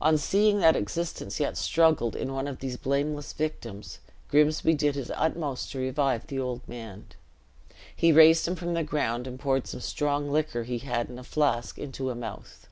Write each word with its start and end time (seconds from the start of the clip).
On 0.00 0.18
seeing 0.18 0.58
that 0.58 0.74
existence 0.74 1.38
yet 1.38 1.56
struggled 1.56 2.16
in 2.16 2.32
one 2.32 2.48
of 2.48 2.58
these 2.58 2.76
blameless 2.76 3.32
victims, 3.32 4.00
Grimsby 4.28 4.74
did 4.74 4.96
his 4.96 5.12
utmost 5.14 5.70
to 5.70 5.78
revive 5.78 6.26
the 6.26 6.40
old 6.40 6.66
man. 6.68 7.06
He 7.94 8.10
raised 8.10 8.48
him 8.48 8.56
from 8.56 8.74
the 8.74 8.82
ground, 8.82 9.28
and 9.28 9.38
poured 9.38 9.68
some 9.68 9.78
strong 9.78 10.28
liquor 10.32 10.64
he 10.64 10.78
had 10.78 11.08
in 11.08 11.20
a 11.20 11.22
flask 11.22 11.78
into 11.78 12.10
a 12.10 12.16
mouth. 12.16 12.66